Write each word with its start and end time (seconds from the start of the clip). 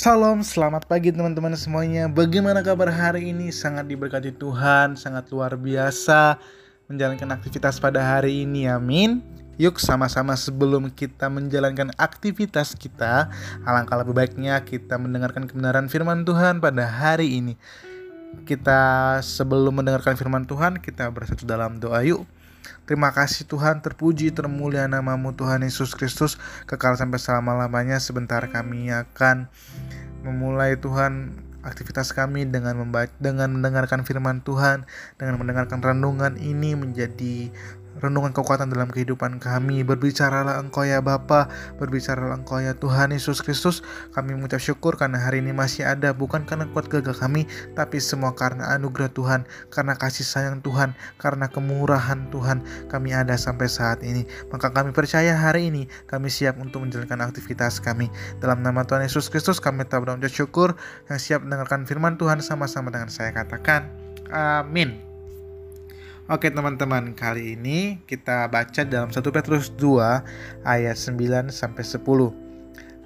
Salam, 0.00 0.40
selamat 0.40 0.88
pagi 0.88 1.12
teman-teman 1.12 1.52
semuanya. 1.52 2.08
Bagaimana 2.08 2.64
kabar 2.64 2.88
hari 2.88 3.36
ini? 3.36 3.52
Sangat 3.52 3.84
diberkati 3.84 4.32
Tuhan, 4.32 4.96
sangat 4.96 5.28
luar 5.28 5.60
biasa 5.60 6.40
menjalankan 6.88 7.28
aktivitas 7.36 7.76
pada 7.76 8.00
hari 8.00 8.48
ini. 8.48 8.64
Amin. 8.64 9.20
Yuk 9.60 9.76
sama-sama 9.76 10.32
sebelum 10.40 10.88
kita 10.88 11.28
menjalankan 11.28 11.92
aktivitas 12.00 12.72
kita, 12.80 13.28
alangkah 13.68 14.00
lebih 14.00 14.16
baiknya 14.16 14.56
kita 14.64 14.96
mendengarkan 14.96 15.44
kebenaran 15.44 15.84
firman 15.92 16.24
Tuhan 16.24 16.64
pada 16.64 16.88
hari 16.88 17.36
ini. 17.36 17.60
Kita 18.48 19.20
sebelum 19.20 19.84
mendengarkan 19.84 20.16
firman 20.16 20.48
Tuhan, 20.48 20.80
kita 20.80 21.12
bersatu 21.12 21.44
dalam 21.44 21.76
doa 21.76 22.00
yuk. 22.00 22.24
Terima 22.90 23.14
kasih 23.14 23.46
Tuhan, 23.46 23.86
terpuji, 23.86 24.34
termulia 24.34 24.90
namamu 24.90 25.30
Tuhan 25.30 25.62
Yesus 25.62 25.94
Kristus, 25.94 26.34
kekal 26.66 26.98
sampai 26.98 27.22
selama-lamanya. 27.22 28.02
Sebentar 28.02 28.42
kami 28.50 28.90
akan 28.90 29.46
memulai 30.22 30.76
Tuhan 30.76 31.40
aktivitas 31.60 32.16
kami 32.16 32.48
dengan 32.48 32.80
membaca, 32.80 33.12
dengan 33.20 33.52
mendengarkan 33.52 34.04
firman 34.04 34.40
Tuhan, 34.40 34.88
dengan 35.20 35.36
mendengarkan 35.36 35.84
renungan 35.84 36.40
ini 36.40 36.72
menjadi 36.72 37.52
renungan 37.98 38.30
kekuatan 38.30 38.70
dalam 38.70 38.86
kehidupan 38.88 39.42
kami. 39.42 39.82
Berbicaralah 39.82 40.62
Engkau 40.62 40.86
ya 40.86 41.02
Bapa, 41.02 41.50
berbicaralah 41.82 42.38
Engkau 42.38 42.62
ya 42.62 42.78
Tuhan 42.78 43.10
Yesus 43.10 43.42
Kristus. 43.42 43.82
Kami 44.14 44.38
mengucap 44.38 44.62
syukur 44.62 44.94
karena 44.94 45.18
hari 45.18 45.42
ini 45.42 45.50
masih 45.50 45.82
ada, 45.82 46.14
bukan 46.14 46.46
karena 46.46 46.70
kuat 46.70 46.86
gagah 46.86 47.16
kami, 47.16 47.50
tapi 47.74 47.98
semua 47.98 48.32
karena 48.38 48.70
anugerah 48.78 49.10
Tuhan, 49.10 49.42
karena 49.74 49.98
kasih 49.98 50.22
sayang 50.22 50.62
Tuhan, 50.62 50.94
karena 51.18 51.50
kemurahan 51.50 52.30
Tuhan 52.30 52.62
kami 52.86 53.10
ada 53.10 53.34
sampai 53.34 53.66
saat 53.66 54.00
ini. 54.06 54.22
Maka 54.54 54.70
kami 54.70 54.94
percaya 54.94 55.34
hari 55.34 55.74
ini 55.74 55.90
kami 56.06 56.30
siap 56.30 56.56
untuk 56.62 56.86
menjalankan 56.86 57.26
aktivitas 57.26 57.82
kami. 57.82 58.06
Dalam 58.38 58.62
nama 58.62 58.86
Tuhan 58.86 59.02
Yesus 59.02 59.26
Kristus 59.26 59.58
kami 59.58 59.82
tak 59.88 60.06
berucap 60.06 60.30
syukur 60.30 60.78
yang 61.10 61.18
siap 61.18 61.40
mendengarkan 61.42 61.88
firman 61.88 62.14
Tuhan 62.20 62.38
sama-sama 62.44 62.92
dengan 62.92 63.10
saya 63.10 63.34
katakan. 63.34 63.90
Amin. 64.30 65.09
Oke 66.30 66.46
teman-teman, 66.46 67.10
kali 67.18 67.58
ini 67.58 68.06
kita 68.06 68.46
baca 68.46 68.86
dalam 68.86 69.10
1 69.10 69.18
Petrus 69.34 69.74
2 69.74 70.62
ayat 70.62 70.94
9 70.94 71.50
sampai 71.50 71.82
10. 71.82 72.06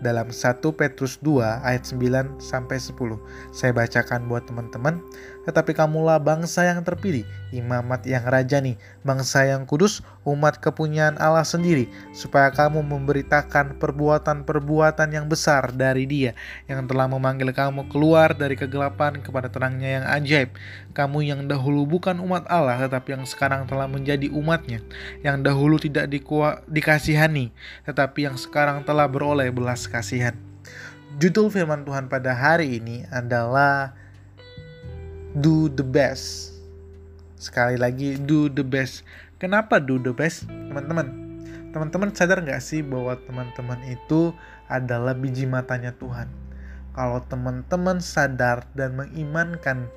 Dalam 0.05 0.29
1 0.29 0.61
Petrus 0.77 1.17
2 1.25 1.41
ayat 1.65 1.89
9 1.89 2.37
sampai 2.37 2.77
10. 2.77 3.17
Saya 3.49 3.73
bacakan 3.73 4.29
buat 4.29 4.45
teman-teman. 4.45 5.01
Tetapi 5.45 5.77
kamulah 5.77 6.17
bangsa 6.17 6.65
yang 6.65 6.81
terpilih, 6.81 7.29
imamat 7.53 8.09
yang 8.09 8.25
rajani, 8.25 8.81
bangsa 9.05 9.45
yang 9.45 9.69
kudus, 9.69 10.01
umat 10.25 10.57
kepunyaan 10.57 11.21
Allah 11.21 11.45
sendiri, 11.45 11.87
supaya 12.17 12.49
kamu 12.49 12.81
memberitakan 12.81 13.77
perbuatan-perbuatan 13.77 15.13
yang 15.13 15.29
besar 15.29 15.69
dari 15.73 16.09
Dia 16.09 16.33
yang 16.65 16.89
telah 16.89 17.05
memanggil 17.05 17.53
kamu 17.53 17.93
keluar 17.93 18.33
dari 18.33 18.57
kegelapan 18.57 19.21
kepada 19.21 19.53
terangnya 19.53 20.01
yang 20.01 20.05
ajaib. 20.09 20.51
Kamu 20.97 21.21
yang 21.21 21.45
dahulu 21.45 21.85
bukan 21.85 22.19
umat 22.25 22.49
Allah, 22.49 22.81
tetapi 22.89 23.21
yang 23.21 23.25
sekarang 23.29 23.69
telah 23.69 23.85
menjadi 23.85 24.33
umatnya, 24.33 24.81
yang 25.21 25.45
dahulu 25.45 25.77
tidak 25.77 26.09
dikua, 26.09 26.65
dikasihani, 26.67 27.53
tetapi 27.85 28.27
yang 28.27 28.41
sekarang 28.41 28.81
telah 28.83 29.05
beroleh 29.05 29.53
belas 29.53 29.85
kasihan. 29.85 30.33
Judul 31.15 31.47
firman 31.47 31.87
Tuhan 31.87 32.11
pada 32.11 32.35
hari 32.35 32.83
ini 32.83 33.07
adalah 33.07 33.95
do 35.35 35.67
the 35.67 35.83
best. 35.83 36.55
Sekali 37.35 37.75
lagi, 37.75 38.17
do 38.17 38.47
the 38.47 38.63
best. 38.63 39.03
Kenapa 39.43 39.83
do 39.83 39.99
the 39.99 40.15
best, 40.15 40.47
teman-teman? 40.47 41.11
Teman-teman 41.75 42.15
sadar 42.15 42.39
nggak 42.39 42.63
sih 42.63 42.87
bahwa 42.87 43.19
teman-teman 43.27 43.83
itu 43.91 44.31
adalah 44.71 45.13
biji 45.13 45.45
matanya 45.45 45.91
Tuhan? 45.99 46.31
Kalau 46.95 47.19
teman-teman 47.27 47.99
sadar 47.99 48.71
dan 48.79 48.95
mengimankan 48.95 49.91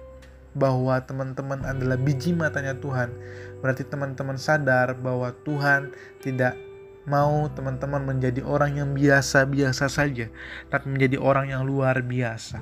bahwa 0.58 0.98
teman-teman 1.06 1.62
adalah 1.62 2.02
biji 2.02 2.34
matanya 2.34 2.74
Tuhan, 2.74 3.14
berarti 3.62 3.86
teman-teman 3.86 4.42
sadar 4.42 4.98
bahwa 4.98 5.30
Tuhan 5.46 5.94
tidak 6.26 6.58
mau 7.06 7.46
teman-teman 7.54 8.04
menjadi 8.04 8.42
orang 8.42 8.82
yang 8.82 8.90
biasa-biasa 8.98 9.86
saja, 9.86 10.28
tapi 10.74 10.86
menjadi 10.90 11.22
orang 11.22 11.54
yang 11.54 11.62
luar 11.64 12.02
biasa. 12.02 12.60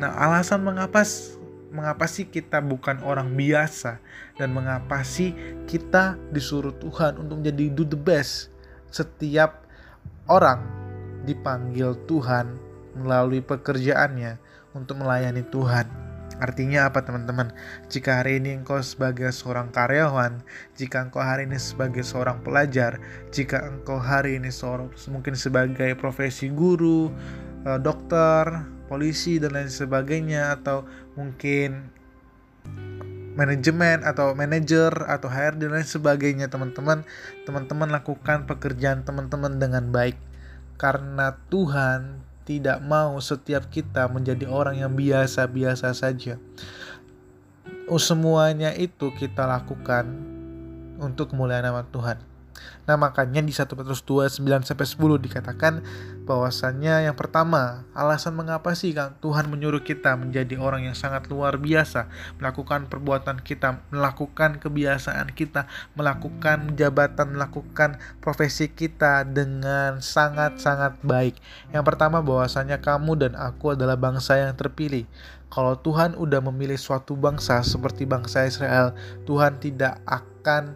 Nah, 0.00 0.16
alasan 0.16 0.64
mengapa 0.64 1.04
mengapa 1.76 2.08
sih 2.08 2.24
kita 2.32 2.64
bukan 2.64 3.04
orang 3.04 3.36
biasa 3.36 4.00
dan 4.40 4.56
mengapa 4.56 5.04
sih 5.04 5.36
kita 5.68 6.16
disuruh 6.32 6.72
Tuhan 6.80 7.20
untuk 7.20 7.44
menjadi 7.44 7.76
do 7.76 7.84
the 7.84 8.00
best 8.00 8.48
setiap 8.88 9.68
orang 10.26 10.64
dipanggil 11.28 11.92
Tuhan 12.08 12.56
melalui 12.96 13.44
pekerjaannya 13.44 14.40
untuk 14.72 15.04
melayani 15.04 15.44
Tuhan. 15.52 16.06
Artinya 16.36 16.92
apa 16.92 17.00
teman-teman? 17.00 17.48
Jika 17.88 18.20
hari 18.20 18.36
ini 18.36 18.60
engkau 18.60 18.76
sebagai 18.84 19.32
seorang 19.32 19.72
karyawan, 19.72 20.44
jika 20.76 21.08
engkau 21.08 21.24
hari 21.24 21.48
ini 21.48 21.56
sebagai 21.56 22.04
seorang 22.04 22.44
pelajar, 22.44 23.00
jika 23.32 23.64
engkau 23.64 23.96
hari 23.96 24.36
ini 24.36 24.52
seorang 24.52 24.92
mungkin 25.08 25.32
sebagai 25.32 25.96
profesi 25.96 26.52
guru, 26.52 27.08
eh, 27.64 27.80
dokter, 27.80 28.68
polisi 28.86 29.38
dan 29.42 29.54
lain 29.54 29.70
sebagainya 29.70 30.56
atau 30.58 30.86
mungkin 31.14 31.90
manajemen 33.36 34.00
atau 34.02 34.32
manajer 34.32 34.90
atau 35.06 35.28
HR 35.28 35.60
dan 35.60 35.76
lain 35.76 35.86
sebagainya. 35.86 36.48
Teman-teman 36.48 37.04
teman-teman 37.44 37.92
lakukan 37.92 38.48
pekerjaan 38.48 39.04
teman-teman 39.04 39.60
dengan 39.60 39.92
baik. 39.92 40.16
Karena 40.80 41.36
Tuhan 41.52 42.24
tidak 42.48 42.80
mau 42.84 43.18
setiap 43.20 43.68
kita 43.68 44.08
menjadi 44.08 44.48
orang 44.48 44.80
yang 44.80 44.92
biasa-biasa 44.96 45.92
saja. 45.92 46.40
Semuanya 47.96 48.74
itu 48.74 49.14
kita 49.14 49.46
lakukan 49.46 50.10
untuk 50.98 51.34
kemuliaan 51.34 51.66
nama 51.66 51.86
Tuhan. 51.86 52.18
Nah 52.88 52.96
makanya 52.96 53.42
di 53.44 53.52
1 53.52 53.68
Petrus 53.68 54.00
2 54.06 54.42
9 54.42 54.64
sampai 54.64 54.86
10 54.86 55.26
dikatakan 55.28 55.84
bahwasannya 56.26 57.06
yang 57.06 57.14
pertama 57.14 57.86
alasan 57.94 58.34
mengapa 58.34 58.74
sih 58.74 58.90
kan 58.90 59.14
Tuhan 59.22 59.46
menyuruh 59.46 59.80
kita 59.86 60.18
menjadi 60.18 60.58
orang 60.58 60.90
yang 60.90 60.98
sangat 60.98 61.30
luar 61.30 61.54
biasa 61.56 62.10
melakukan 62.42 62.90
perbuatan 62.90 63.40
kita 63.46 63.86
melakukan 63.94 64.58
kebiasaan 64.58 65.30
kita 65.32 65.70
melakukan 65.94 66.74
jabatan 66.74 67.38
melakukan 67.38 68.02
profesi 68.18 68.66
kita 68.66 69.22
dengan 69.22 70.02
sangat-sangat 70.02 70.98
baik. 71.06 71.38
Yang 71.70 71.84
pertama 71.86 72.18
bahwasanya 72.18 72.82
kamu 72.82 73.14
dan 73.16 73.32
aku 73.38 73.78
adalah 73.78 73.94
bangsa 73.94 74.42
yang 74.42 74.52
terpilih. 74.58 75.06
Kalau 75.46 75.78
Tuhan 75.78 76.18
udah 76.18 76.42
memilih 76.42 76.74
suatu 76.74 77.14
bangsa 77.14 77.62
seperti 77.62 78.02
bangsa 78.02 78.50
Israel 78.50 78.98
Tuhan 79.30 79.62
tidak 79.62 80.02
akan 80.02 80.74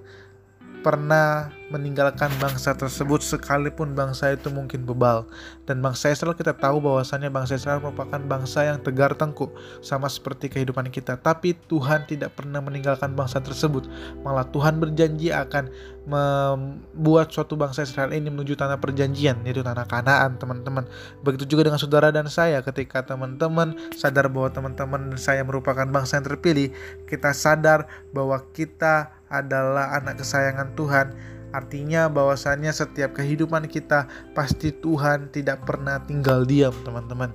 pernah 0.81 1.53
meninggalkan 1.71 2.35
bangsa 2.43 2.75
tersebut 2.75 3.23
sekalipun 3.23 3.95
bangsa 3.95 4.35
itu 4.35 4.51
mungkin 4.51 4.83
bebal. 4.83 5.23
Dan 5.65 5.79
bangsa 5.79 6.11
Israel 6.11 6.35
kita 6.35 6.59
tahu 6.59 6.83
bahwasannya 6.83 7.31
bangsa 7.31 7.55
Israel 7.57 7.79
merupakan 7.79 8.19
bangsa 8.19 8.67
yang 8.67 8.83
tegar 8.83 9.15
tengkuk 9.15 9.55
sama 9.79 10.11
seperti 10.11 10.51
kehidupan 10.51 10.91
kita. 10.91 11.15
Tapi 11.15 11.55
Tuhan 11.71 12.11
tidak 12.11 12.35
pernah 12.35 12.59
meninggalkan 12.59 13.15
bangsa 13.15 13.39
tersebut. 13.39 13.87
Malah 14.27 14.51
Tuhan 14.51 14.83
berjanji 14.83 15.31
akan 15.31 15.71
membuat 16.11 17.31
suatu 17.31 17.55
bangsa 17.55 17.87
Israel 17.87 18.11
ini 18.11 18.27
menuju 18.33 18.59
tanah 18.59 18.83
perjanjian 18.83 19.47
yaitu 19.47 19.63
tanah 19.63 19.87
Kanaan, 19.87 20.43
teman-teman. 20.43 20.91
Begitu 21.23 21.55
juga 21.55 21.71
dengan 21.71 21.79
saudara 21.79 22.11
dan 22.11 22.27
saya 22.27 22.65
ketika 22.67 23.07
teman-teman 23.07 23.79
sadar 23.95 24.27
bahwa 24.27 24.51
teman-teman 24.51 25.15
saya 25.15 25.47
merupakan 25.47 25.87
bangsa 25.87 26.19
yang 26.19 26.27
terpilih, 26.27 26.75
kita 27.07 27.31
sadar 27.31 27.87
bahwa 28.11 28.43
kita 28.51 29.20
adalah 29.31 29.95
anak 29.97 30.21
kesayangan 30.21 30.75
Tuhan 30.75 31.15
Artinya 31.51 32.07
bahwasannya 32.07 32.71
setiap 32.71 33.19
kehidupan 33.19 33.67
kita 33.67 34.07
pasti 34.39 34.71
Tuhan 34.71 35.35
tidak 35.35 35.67
pernah 35.67 35.99
tinggal 36.07 36.47
diam 36.47 36.75
teman-teman. 36.87 37.35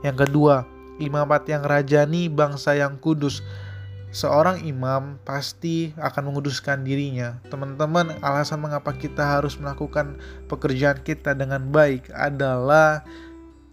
Yang 0.00 0.28
kedua, 0.28 0.64
imamat 0.96 1.44
yang 1.44 1.64
rajani 1.64 2.32
bangsa 2.32 2.76
yang 2.76 2.96
kudus. 2.96 3.44
Seorang 4.10 4.66
imam 4.66 5.22
pasti 5.22 5.94
akan 5.94 6.32
menguduskan 6.32 6.82
dirinya. 6.82 7.38
Teman-teman, 7.46 8.18
alasan 8.24 8.58
mengapa 8.58 8.90
kita 8.96 9.22
harus 9.22 9.54
melakukan 9.60 10.18
pekerjaan 10.50 10.98
kita 11.04 11.36
dengan 11.36 11.70
baik 11.70 12.10
adalah 12.10 13.06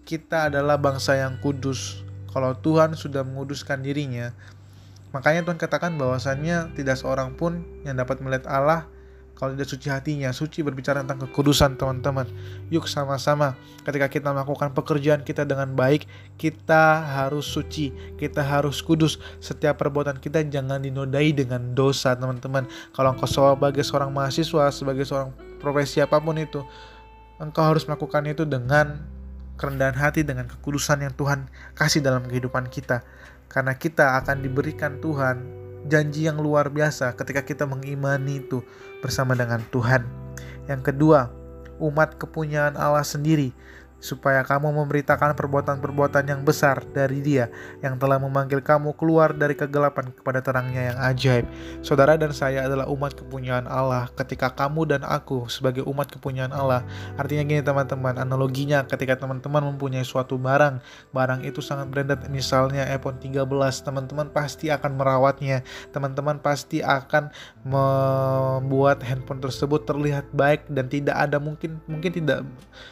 kita 0.05 0.51
adalah 0.51 0.77
bangsa 0.77 1.17
yang 1.17 1.39
kudus. 1.41 2.05
Kalau 2.29 2.53
Tuhan 2.59 2.93
sudah 2.93 3.25
menguduskan 3.25 3.81
dirinya, 3.81 4.29
makanya 5.17 5.41
Tuhan 5.49 5.57
katakan 5.57 5.97
bahwasannya 5.97 6.77
tidak 6.77 7.01
seorang 7.01 7.33
pun 7.33 7.65
yang 7.81 7.97
dapat 7.97 8.21
melihat 8.21 8.45
Allah 8.45 8.85
kalau 9.37 9.53
tidak 9.53 9.69
suci 9.69 9.87
hatinya, 9.93 10.33
suci 10.33 10.65
berbicara 10.65 11.05
tentang 11.05 11.29
kekudusan 11.29 11.77
teman-teman. 11.77 12.25
Yuk 12.73 12.89
sama-sama 12.89 13.53
ketika 13.85 14.09
kita 14.09 14.33
melakukan 14.33 14.73
pekerjaan 14.73 15.21
kita 15.21 15.45
dengan 15.45 15.77
baik, 15.77 16.09
kita 16.41 17.05
harus 17.05 17.45
suci, 17.45 17.93
kita 18.17 18.41
harus 18.41 18.81
kudus. 18.81 19.21
Setiap 19.37 19.77
perbuatan 19.77 20.17
kita 20.17 20.41
jangan 20.49 20.81
dinodai 20.81 21.37
dengan 21.37 21.77
dosa 21.77 22.17
teman-teman. 22.17 22.65
Kalau 22.97 23.13
engkau 23.13 23.29
sebagai 23.29 23.85
seorang 23.85 24.09
mahasiswa, 24.09 24.73
sebagai 24.73 25.05
seorang 25.05 25.29
profesi 25.61 26.01
apa 26.01 26.17
pun 26.17 26.33
itu, 26.41 26.65
engkau 27.37 27.61
harus 27.61 27.85
melakukan 27.85 28.25
itu 28.25 28.41
dengan 28.41 29.16
kerendahan 29.57 29.97
hati 29.97 30.21
dengan 30.23 30.45
kekudusan 30.45 31.03
yang 31.03 31.13
Tuhan 31.17 31.49
kasih 31.73 32.05
dalam 32.05 32.23
kehidupan 32.29 32.69
kita. 32.69 33.03
Karena 33.49 33.73
kita 33.75 34.15
akan 34.21 34.45
diberikan 34.45 35.01
Tuhan 35.01 35.41
janji 35.89 36.29
yang 36.29 36.37
luar 36.37 36.69
biasa 36.69 37.15
ketika 37.17 37.41
kita 37.41 37.63
mengimani 37.65 38.45
itu 38.45 38.61
bersama 39.01 39.33
dengan 39.33 39.63
Tuhan. 39.73 40.05
Yang 40.69 40.93
kedua, 40.93 41.31
umat 41.81 42.19
kepunyaan 42.21 42.75
Allah 42.75 43.03
sendiri 43.07 43.55
supaya 43.97 44.45
kamu 44.45 44.69
memberitakan 44.69 45.33
perbuatan-perbuatan 45.33 46.29
yang 46.29 46.41
besar 46.45 46.85
dari 46.93 47.19
Dia 47.25 47.49
yang 47.81 47.97
telah 47.97 48.21
memanggil 48.21 48.61
kamu 48.61 48.93
keluar 48.93 49.33
dari 49.33 49.57
kegelapan 49.57 50.13
kepada 50.13 50.39
terangnya 50.45 50.93
yang 50.93 50.97
ajaib. 51.01 51.45
Saudara 51.81 52.13
dan 52.13 52.29
saya 52.33 52.69
adalah 52.69 52.85
umat 52.93 53.17
kepunyaan 53.17 53.65
Allah. 53.65 54.09
Ketika 54.13 54.53
kamu 54.53 54.97
dan 54.97 55.01
aku 55.01 55.49
sebagai 55.49 55.81
umat 55.89 56.13
kepunyaan 56.13 56.53
Allah, 56.53 56.85
artinya 57.17 57.43
gini 57.47 57.61
teman-teman, 57.65 58.21
analoginya 58.21 58.85
ketika 58.85 59.17
teman-teman 59.17 59.73
mempunyai 59.73 60.05
suatu 60.05 60.37
barang, 60.37 60.77
barang 61.11 61.41
itu 61.41 61.59
sangat 61.63 61.89
branded, 61.89 62.21
misalnya 62.29 62.85
iPhone 62.93 63.17
13, 63.17 63.41
teman-teman 63.81 64.29
pasti 64.29 64.69
akan 64.69 64.93
merawatnya, 64.93 65.65
teman-teman 65.89 66.37
pasti 66.37 66.85
akan 66.85 67.33
membuat 67.65 69.01
handphone 69.01 69.41
tersebut 69.41 69.83
terlihat 69.87 70.29
baik 70.31 70.67
dan 70.69 70.87
tidak 70.91 71.15
ada 71.17 71.39
mungkin 71.39 71.79
mungkin 71.87 72.11
tidak 72.11 72.43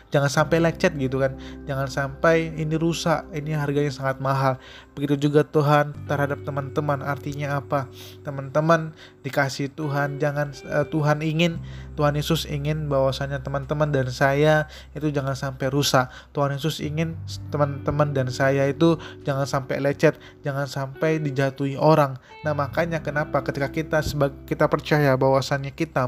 jangan 0.09 0.31
sampai 0.31 0.63
lecet 0.63 0.94
gitu 0.97 1.21
kan. 1.21 1.35
Jangan 1.69 1.87
sampai 1.87 2.53
ini 2.55 2.75
rusak 2.75 3.27
ini 3.35 3.55
harganya 3.55 3.91
sangat 3.91 4.17
mahal. 4.23 4.57
Begitu 4.95 5.27
juga 5.29 5.43
Tuhan 5.43 5.93
terhadap 6.07 6.43
teman-teman 6.47 7.03
artinya 7.03 7.59
apa? 7.59 7.91
Teman-teman 8.23 8.95
dikasih 9.23 9.71
Tuhan 9.73 10.17
jangan 10.21 10.55
uh, 10.71 10.85
Tuhan 10.87 11.19
ingin 11.21 11.59
Tuhan 11.95 12.15
Yesus 12.19 12.43
ingin 12.45 12.91
bahwasanya 12.91 13.39
teman-teman 13.41 13.91
dan 13.91 14.11
saya 14.11 14.67
itu 14.95 15.11
jangan 15.11 15.35
sampai 15.35 15.71
rusak. 15.71 16.11
Tuhan 16.35 16.55
Yesus 16.55 16.83
ingin 16.83 17.15
teman-teman 17.49 18.11
dan 18.11 18.27
saya 18.31 18.67
itu 18.67 18.99
jangan 19.23 19.47
sampai 19.47 19.79
lecet 19.79 20.19
jangan 20.43 20.67
sampai 20.67 21.17
dijatuhi 21.23 21.79
orang. 21.79 22.19
Nah 22.43 22.53
makanya 22.53 22.99
kenapa 23.01 23.41
ketika 23.41 23.71
kita 23.71 23.99
kita 24.45 24.65
percaya 24.67 25.15
bahwasannya 25.15 25.71
kita 25.71 26.07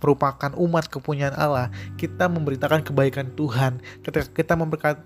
merupakan 0.00 0.50
umat 0.56 0.88
kepunyaan 0.88 1.36
Allah, 1.36 1.68
kita 2.00 2.26
memberitakan 2.26 2.82
kebaikan 2.82 3.30
Tuhan. 3.36 3.84
Ketika 4.00 4.26
kita 4.32 4.54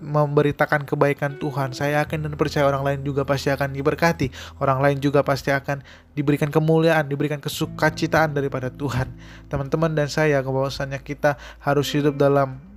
memberitakan 0.01 0.87
kebaikan 0.87 1.37
Tuhan, 1.37 1.75
saya 1.75 2.01
yakin 2.03 2.23
dan 2.25 2.33
percaya 2.39 2.65
orang 2.65 2.83
lain 2.83 2.99
juga 3.03 3.27
pasti 3.27 3.51
akan 3.51 3.75
diberkati. 3.75 4.31
Orang 4.63 4.79
lain 4.79 4.97
juga 5.03 5.21
pasti 5.21 5.51
akan 5.51 5.83
diberikan 6.15 6.47
kemuliaan, 6.47 7.11
diberikan 7.11 7.43
kesukacitaan 7.43 8.31
daripada 8.31 8.71
Tuhan. 8.71 9.11
Teman-teman 9.51 9.91
dan 9.93 10.07
saya, 10.07 10.39
bahwasannya 10.41 11.03
kita 11.03 11.35
harus 11.59 11.91
hidup 11.91 12.15
dalam 12.15 12.74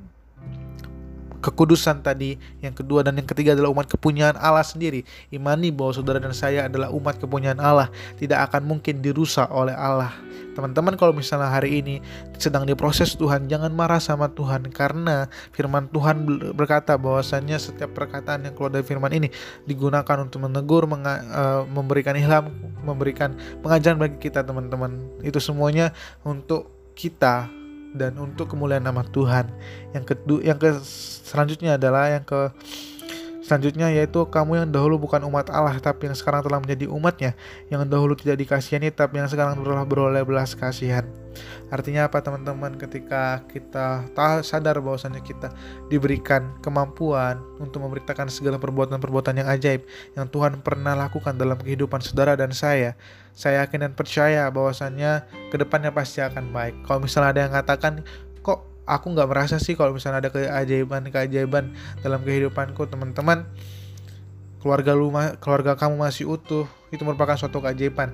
kekudusan 1.38 2.02
tadi, 2.02 2.36
yang 2.60 2.74
kedua 2.74 3.06
dan 3.06 3.18
yang 3.18 3.26
ketiga 3.26 3.54
adalah 3.54 3.70
umat 3.72 3.86
kepunyaan 3.86 4.36
Allah 4.38 4.66
sendiri. 4.66 5.06
Imani 5.30 5.70
bahwa 5.70 5.94
saudara 5.94 6.18
dan 6.18 6.34
saya 6.34 6.66
adalah 6.66 6.90
umat 6.90 7.18
kepunyaan 7.18 7.62
Allah, 7.62 7.88
tidak 8.18 8.50
akan 8.50 8.66
mungkin 8.66 9.00
dirusak 9.00 9.46
oleh 9.50 9.74
Allah. 9.74 10.12
Teman-teman 10.58 10.98
kalau 10.98 11.14
misalnya 11.14 11.54
hari 11.54 11.78
ini 11.78 12.02
sedang 12.34 12.66
diproses 12.66 13.14
Tuhan, 13.14 13.46
jangan 13.46 13.70
marah 13.70 14.02
sama 14.02 14.26
Tuhan 14.34 14.66
karena 14.74 15.30
firman 15.54 15.86
Tuhan 15.94 16.26
berkata 16.58 16.98
bahwasannya 16.98 17.54
setiap 17.62 17.94
perkataan 17.94 18.42
yang 18.42 18.58
keluar 18.58 18.74
dari 18.74 18.82
firman 18.82 19.14
ini 19.14 19.30
digunakan 19.70 20.18
untuk 20.18 20.42
menegur, 20.42 20.90
uh, 20.90 21.62
memberikan 21.70 22.18
ilham, 22.18 22.50
memberikan 22.82 23.38
pengajaran 23.62 24.02
bagi 24.02 24.18
kita 24.18 24.42
teman-teman. 24.42 24.98
Itu 25.22 25.38
semuanya 25.38 25.94
untuk 26.26 26.74
kita 26.98 27.46
dan 27.94 28.16
untuk 28.20 28.52
kemuliaan 28.52 28.84
nama 28.84 29.04
Tuhan. 29.08 29.48
Yang 29.96 30.04
kedua, 30.16 30.40
yang 30.44 30.58
ke 30.60 30.76
selanjutnya 31.24 31.80
adalah 31.80 32.12
yang 32.12 32.24
ke 32.24 32.52
Selanjutnya 33.48 33.88
yaitu 33.88 34.28
kamu 34.28 34.60
yang 34.60 34.68
dahulu 34.68 35.08
bukan 35.08 35.24
umat 35.24 35.48
Allah 35.48 35.80
tapi 35.80 36.04
yang 36.04 36.12
sekarang 36.12 36.44
telah 36.44 36.60
menjadi 36.60 36.84
umatnya, 36.84 37.32
yang 37.72 37.80
dahulu 37.88 38.12
tidak 38.12 38.44
dikasihani 38.44 38.92
tapi 38.92 39.24
yang 39.24 39.28
sekarang 39.32 39.56
telah 39.64 39.88
beroleh 39.88 40.20
belas 40.20 40.52
kasihan. 40.52 41.08
Artinya 41.72 42.12
apa 42.12 42.20
teman-teman 42.20 42.76
ketika 42.76 43.40
kita 43.48 44.04
sadar 44.44 44.84
bahwasanya 44.84 45.24
kita 45.24 45.48
diberikan 45.88 46.60
kemampuan 46.60 47.40
untuk 47.56 47.88
memberitakan 47.88 48.28
segala 48.28 48.60
perbuatan-perbuatan 48.60 49.40
yang 49.40 49.48
ajaib 49.48 49.80
yang 50.12 50.28
Tuhan 50.28 50.60
pernah 50.60 50.92
lakukan 50.92 51.40
dalam 51.40 51.56
kehidupan 51.56 52.04
saudara 52.04 52.36
dan 52.36 52.52
saya, 52.52 53.00
saya 53.32 53.64
yakin 53.64 53.88
dan 53.88 53.92
percaya 53.96 54.44
bahwasannya 54.52 55.24
ke 55.48 55.56
depannya 55.56 55.88
pasti 55.88 56.20
akan 56.20 56.52
baik. 56.52 56.84
Kalau 56.84 57.00
misalnya 57.00 57.28
ada 57.32 57.40
yang 57.48 57.52
kok 57.54 58.04
aku 58.88 59.12
nggak 59.12 59.28
merasa 59.28 59.60
sih 59.60 59.76
kalau 59.76 59.92
misalnya 59.92 60.24
ada 60.24 60.30
keajaiban-keajaiban 60.32 61.76
dalam 62.00 62.20
kehidupanku 62.24 62.88
teman-teman. 62.88 63.44
Keluarga 64.58 64.96
lu 64.96 65.14
keluarga 65.38 65.78
kamu 65.78 66.02
masih 66.02 66.26
utuh 66.26 66.66
itu 66.90 67.04
merupakan 67.04 67.36
suatu 67.36 67.60
keajaiban. 67.60 68.10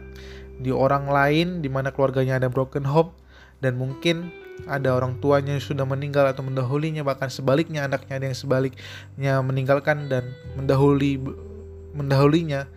Di 0.59 0.75
orang 0.75 1.09
lain 1.09 1.63
di 1.63 1.71
mana 1.71 1.95
keluarganya 1.95 2.37
ada 2.37 2.53
broken 2.53 2.85
home 2.85 3.15
dan 3.63 3.81
mungkin 3.81 4.29
ada 4.69 4.95
orang 4.95 5.19
tuanya 5.19 5.57
yang 5.59 5.65
sudah 5.65 5.83
meninggal 5.83 6.31
atau 6.31 6.47
mendahulinya 6.47 7.03
bahkan 7.03 7.27
sebaliknya 7.27 7.89
anaknya 7.89 8.23
ada 8.23 8.27
yang 8.31 8.39
sebaliknya 8.39 9.33
meninggalkan 9.43 10.07
dan 10.07 10.31
mendahului 10.55 11.19
mendahulinya 11.91 12.71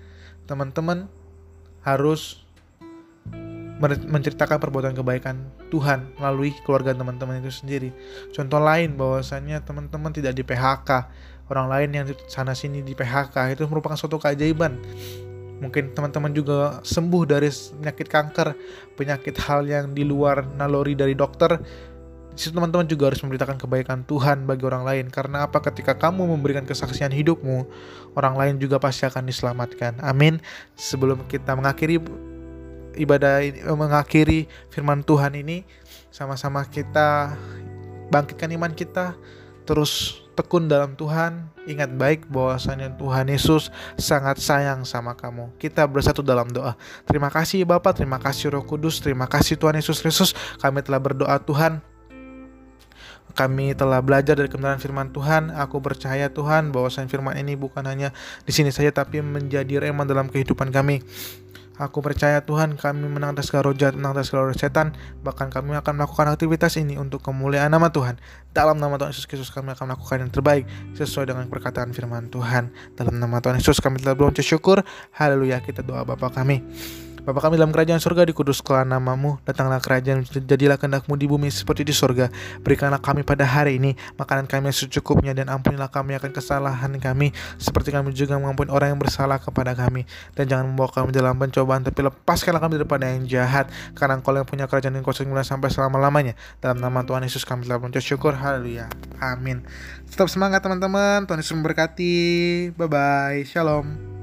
teman-teman 0.49 1.05
harus 1.85 2.46
menceritakan 3.81 4.57
perbuatan 4.57 4.97
kebaikan 4.97 5.37
Tuhan 5.69 6.09
melalui 6.17 6.53
keluarga 6.65 6.97
teman-teman 6.97 7.37
itu 7.41 7.53
sendiri. 7.53 7.89
Contoh 8.33 8.57
lain 8.57 8.97
bahwasannya 8.97 9.61
teman-teman 9.61 10.09
tidak 10.09 10.33
di 10.33 10.41
PHK, 10.41 10.89
orang 11.53 11.67
lain 11.69 11.89
yang 11.93 12.05
sana 12.25 12.57
sini 12.57 12.81
di 12.81 12.97
PHK 12.97 13.53
itu 13.53 13.63
merupakan 13.69 13.93
suatu 13.93 14.17
keajaiban. 14.17 14.81
Mungkin 15.57 15.93
teman-teman 15.97 16.33
juga 16.33 16.81
sembuh 16.85 17.23
dari 17.25 17.49
penyakit 17.49 18.07
kanker, 18.09 18.47
penyakit 18.93 19.35
hal 19.45 19.65
yang 19.65 19.93
di 19.93 20.05
luar 20.05 20.45
naluri 20.57 20.93
dari 20.93 21.17
dokter. 21.17 21.57
Di 22.37 22.53
teman-teman 22.53 22.85
juga 22.85 23.09
harus 23.09 23.17
memberitakan 23.25 23.57
kebaikan 23.57 24.05
Tuhan 24.05 24.45
bagi 24.45 24.61
orang 24.69 24.85
lain. 24.85 25.05
Karena 25.09 25.49
apa? 25.49 25.57
Ketika 25.57 25.97
kamu 25.97 26.29
memberikan 26.37 26.69
kesaksian 26.69 27.09
hidupmu, 27.09 27.65
orang 28.13 28.37
lain 28.37 28.55
juga 28.61 28.77
pasti 28.77 29.09
akan 29.09 29.25
diselamatkan. 29.25 29.97
Amin. 30.05 30.37
Sebelum 30.77 31.25
kita 31.25 31.57
mengakhiri 31.57 31.97
ibadah 32.97 33.45
ini, 33.45 33.61
mengakhiri 33.63 34.49
firman 34.73 35.05
Tuhan 35.05 35.37
ini 35.37 35.63
sama-sama 36.09 36.65
kita 36.65 37.37
bangkitkan 38.09 38.49
iman 38.57 38.73
kita 38.73 39.13
terus 39.67 40.23
tekun 40.37 40.69
dalam 40.69 40.93
Tuhan 40.93 41.49
ingat 41.65 41.91
baik 41.97 42.29
bahwasanya 42.29 42.93
Tuhan 42.95 43.27
Yesus 43.27 43.73
sangat 43.97 44.37
sayang 44.37 44.85
sama 44.85 45.17
kamu. 45.17 45.49
Kita 45.57 45.83
bersatu 45.89 46.21
dalam 46.21 46.47
doa. 46.53 46.77
Terima 47.03 47.33
kasih 47.33 47.65
Bapak. 47.65 47.97
Terima 47.97 48.21
kasih 48.21 48.53
Roh 48.53 48.63
Kudus. 48.63 49.01
Terima 49.01 49.25
kasih 49.25 49.57
Tuhan 49.57 49.75
Yesus 49.75 49.99
Kristus. 49.99 50.31
Kami 50.61 50.85
telah 50.85 51.01
berdoa 51.01 51.35
Tuhan. 51.41 51.81
Kami 53.37 53.77
telah 53.77 54.01
belajar 54.01 54.33
dari 54.33 54.49
kebenaran 54.49 54.81
firman 54.81 55.13
Tuhan. 55.13 55.53
Aku 55.53 55.77
percaya 55.81 56.29
Tuhan 56.29 56.73
bahwasanya 56.73 57.09
firman 57.09 57.37
ini 57.37 57.53
bukan 57.53 57.85
hanya 57.85 58.09
di 58.45 58.53
sini 58.53 58.73
saja 58.73 58.89
tapi 58.89 59.21
menjadi 59.21 59.89
rema 59.89 60.05
dalam 60.05 60.29
kehidupan 60.29 60.69
kami. 60.69 61.01
Aku 61.77 62.01
percaya 62.01 62.41
Tuhan 62.41 62.73
kami 62.73 63.05
menang 63.05 63.37
atas 63.37 63.53
jahat, 63.53 63.93
menang 63.93 64.17
atas 64.17 64.33
segala 64.33 64.49
setan. 64.57 64.97
Bahkan 65.21 65.53
kami 65.53 65.77
akan 65.77 65.93
melakukan 66.01 66.25
aktivitas 66.33 66.73
ini 66.81 66.97
untuk 66.97 67.21
kemuliaan 67.21 67.69
nama 67.69 67.93
Tuhan. 67.93 68.17
Dalam 68.49 68.81
nama 68.81 68.97
Tuhan 68.97 69.13
Yesus 69.13 69.29
Kristus 69.29 69.53
kami 69.53 69.77
akan 69.77 69.93
melakukan 69.93 70.25
yang 70.25 70.31
terbaik 70.33 70.65
sesuai 70.97 71.29
dengan 71.29 71.45
perkataan 71.45 71.93
firman 71.93 72.33
Tuhan. 72.33 72.73
Dalam 72.97 73.21
nama 73.21 73.37
Tuhan 73.37 73.61
Yesus 73.61 73.77
kami 73.77 74.01
telah 74.01 74.17
beruncap 74.17 74.41
syukur. 74.41 74.81
Haleluya 75.13 75.61
kita 75.61 75.85
doa 75.85 76.01
Bapa 76.01 76.33
kami. 76.33 76.65
Bapa 77.27 77.43
kami 77.43 77.59
dalam 77.59 77.75
kerajaan 77.75 77.99
surga 77.99 78.23
dikuduskan 78.23 78.87
namamu, 78.87 79.35
datanglah 79.43 79.83
kerajaan, 79.83 80.23
jadilah 80.23 80.79
kehendakmu 80.79 81.11
di 81.19 81.27
bumi 81.27 81.51
seperti 81.51 81.83
di 81.83 81.91
surga. 81.91 82.31
Berikanlah 82.63 83.03
kami 83.03 83.27
pada 83.27 83.43
hari 83.43 83.83
ini 83.83 83.99
makanan 84.15 84.47
kami 84.47 84.71
yang 84.71 84.77
secukupnya 84.79 85.35
dan 85.35 85.51
ampunilah 85.51 85.91
kami 85.91 86.15
akan 86.15 86.31
kesalahan 86.31 86.95
kami 86.95 87.35
seperti 87.59 87.91
kami 87.91 88.15
juga 88.15 88.39
mengampuni 88.39 88.71
orang 88.71 88.95
yang 88.95 89.01
bersalah 89.03 89.43
kepada 89.43 89.75
kami. 89.75 90.07
Dan 90.39 90.47
jangan 90.47 90.71
membawa 90.71 90.87
kami 90.87 91.11
dalam 91.11 91.35
pencobaan 91.35 91.83
tapi 91.83 91.99
lepaskanlah 92.07 92.63
kami 92.63 92.79
daripada 92.79 93.11
yang 93.11 93.27
jahat 93.27 93.67
karena 93.91 94.23
engkau 94.23 94.31
yang 94.31 94.47
punya 94.47 94.63
kerajaan 94.71 94.95
yang 94.95 95.03
kuasa 95.03 95.27
sampai 95.27 95.67
selama-lamanya. 95.67 96.31
Dalam 96.63 96.79
nama 96.79 97.03
Tuhan 97.03 97.27
Yesus 97.27 97.43
kami 97.43 97.67
telah 97.67 97.83
mengucap 97.83 98.07
syukur. 98.07 98.39
Haleluya. 98.39 98.87
Amin. 99.19 99.67
Tetap 100.07 100.31
semangat 100.31 100.63
teman-teman. 100.63 101.27
Tuhan 101.27 101.43
Yesus 101.43 101.59
memberkati. 101.59 102.15
Bye 102.71 102.87
bye. 102.87 103.43
Shalom. 103.43 104.16